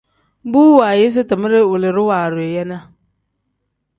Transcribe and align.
Bu 0.51 0.61
waayisi 0.77 1.21
timere 1.29 1.59
wilidu 1.71 2.03
waadu 2.09 2.41
yi 2.53 2.63
ne. 2.69 2.77